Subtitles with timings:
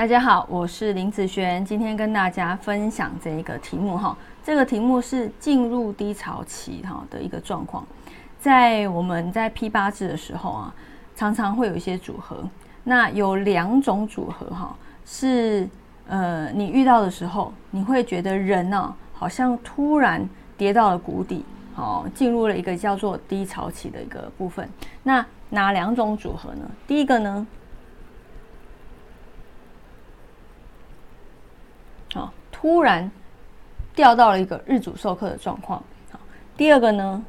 [0.00, 4.16] 大家好，我是林子璇，今天跟大家分享这一个题目哈。
[4.42, 7.86] 这个题目是进入低潮期哈的一个状况，
[8.40, 10.74] 在我们在批八字的时候啊，
[11.14, 12.42] 常常会有一些组合。
[12.82, 14.74] 那有两种组合哈，
[15.04, 15.68] 是
[16.08, 20.26] 呃你遇到的时候，你会觉得人呢好像突然
[20.56, 21.44] 跌到了谷底，
[21.76, 24.66] 哦，进入了一个叫做低潮期的一个部分。
[25.02, 26.62] 那哪两种组合呢？
[26.86, 27.46] 第一个呢？
[32.52, 33.10] 突然
[33.94, 35.82] 掉到了一个日主授课的状况。
[36.10, 36.20] 好，
[36.56, 37.24] 第二个呢？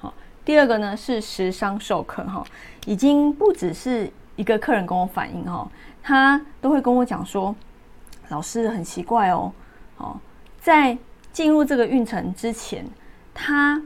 [0.00, 0.12] 好，
[0.44, 2.44] 第二个呢是时商授课哈，
[2.84, 5.66] 已经不只是一个客人跟我反映哈，
[6.02, 7.54] 他都会跟我讲说，
[8.28, 9.52] 老师很奇怪哦，
[9.96, 10.20] 哦，
[10.60, 10.98] 在
[11.32, 12.84] 进入这个运程之前，
[13.32, 13.80] 他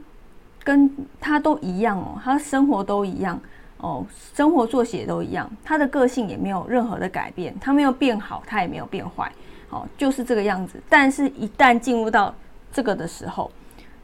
[0.63, 3.39] 跟他都一样哦，他生活都一样。
[3.83, 9.29] 哦，生活作息也都一样，他的个性也没有任何的改变，他没有变好，他也没有变坏，
[9.69, 10.81] 哦，就是这个样子。
[10.87, 12.33] 但是，一旦进入到
[12.71, 13.51] 这个的时候，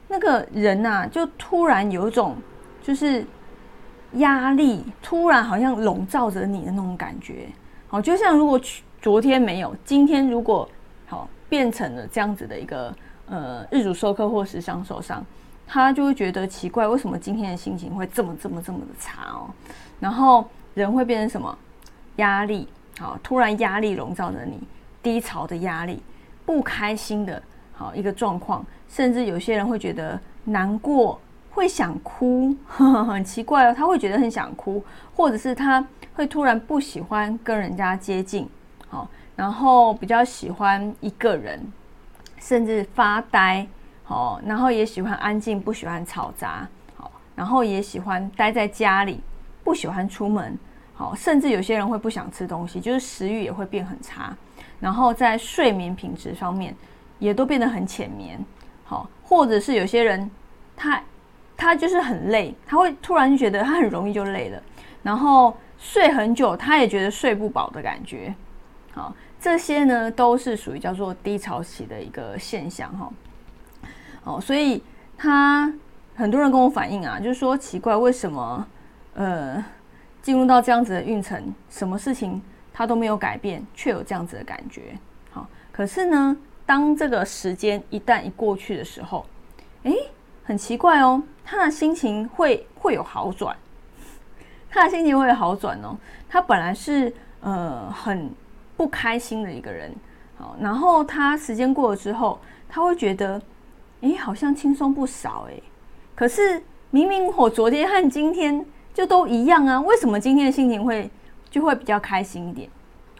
[0.09, 2.36] 那个人呐，就突然有一种
[2.83, 3.25] 就是
[4.16, 7.47] 压力，突然好像笼罩着你的那种感觉。
[7.88, 8.59] 好，就像如果
[9.02, 10.67] 昨天没有，今天如果
[11.08, 12.93] 好变成了这样子的一个
[13.30, 15.25] 呃日主授课或时尚受伤。
[15.72, 19.48] 他就会觉得奇怪，为什么今天的心情会这么这么这么的差哦？
[20.00, 21.56] 然后人会变成什么？
[22.16, 22.67] 压力，
[22.98, 24.59] 好，突然压力笼罩着你，
[25.03, 26.02] 低潮的压力，
[26.44, 34.83] 不开心的，好一个状况，甚至有些人会觉得难过，会想哭，很 奇怪哦，他会觉得很想哭，
[35.16, 38.50] 或者是他会突然不喜欢跟人家接近，
[38.89, 41.61] 好，然后比较喜欢一个人，
[42.39, 43.67] 甚至发呆。
[44.09, 46.67] 哦，然后也喜欢安静，不喜欢嘈杂。
[46.97, 49.21] 好，然后也喜欢待在家里，
[49.64, 50.58] 不喜欢出门。
[50.95, 54.36] 好，甚至有些人会不想吃东西，就是食欲也会变很差。
[54.80, 56.75] 然后在睡眠品质方面，
[57.19, 58.43] 也都变得很浅眠。
[58.83, 60.30] 好，或者是有些人，
[60.75, 61.02] 他
[61.55, 64.61] 他就是很累，他会突然觉得他很容易就累了，
[65.03, 68.33] 然后睡很久，他也觉得睡不饱的感觉。
[68.92, 72.89] 好，这些呢都是属于叫做低潮期的一个现象。
[72.98, 73.08] 哈。
[74.23, 74.83] 哦所以
[75.17, 75.71] 他
[76.15, 78.67] 很多人跟我反映啊，就是说奇怪，为什么
[79.13, 79.63] 呃
[80.21, 82.41] 进入到这样子的运程，什么事情
[82.73, 84.97] 他都没有改变，却有这样子的感觉。
[85.31, 86.35] 好，可是呢，
[86.65, 89.25] 当这个时间一旦一过去的时候，
[89.83, 89.93] 哎，
[90.43, 93.55] 很奇怪哦，他的心情会会有好转，
[94.69, 95.97] 他的心情会有好转哦。
[96.27, 98.30] 他本来是呃很
[98.75, 99.95] 不开心的一个人，
[100.37, 103.41] 好，然后他时间过了之后，他会觉得。
[104.02, 105.54] 哎，好像轻松不少哎，
[106.15, 111.10] 可是明明我昨天和今天就都一样啊，为什么今天的心情会
[111.49, 112.70] 就会比较开心一点？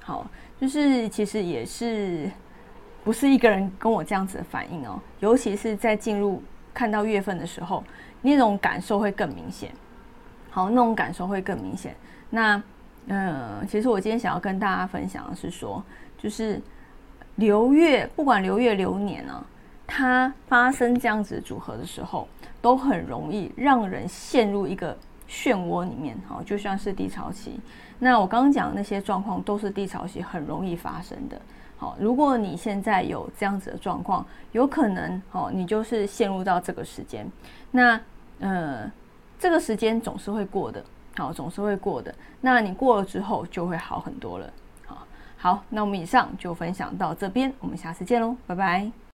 [0.02, 0.26] 好，
[0.60, 2.30] 就是其实也是
[3.04, 6.42] 不是一个人跟我这样子的反应哦，尤其是在进入
[6.74, 7.84] 看到月份的时候，
[8.22, 9.72] 那种感受会更明显。
[10.50, 11.96] 好，那种感受会更明显。
[12.30, 12.62] 那
[13.08, 15.84] 嗯，其实我今天想要跟大家分享的是说，
[16.18, 16.62] 就是
[17.36, 19.46] 流月，不管流月流年呢。
[19.90, 22.28] 它发生这样子组合的时候，
[22.62, 24.96] 都很容易让人陷入一个
[25.28, 27.60] 漩涡里面，好，就像是低潮期。
[27.98, 31.42] 那我刚刚讲的那些状况，都是低潮期很容易发生的。
[31.78, 37.26] 好，如果你现在有这样子的状况，有可能，哦，你就是陷入到这个时间。
[37.72, 38.00] 那，
[38.40, 38.90] 呃，
[39.38, 40.84] 这个时间总是会过的，
[41.18, 42.14] 好，总是会过的。
[42.42, 44.54] 那你过了之后，就会好很多了。
[44.86, 45.08] 好，
[45.38, 49.09] 好，那我们以上就分享到这边，我们下次见喽，拜拜。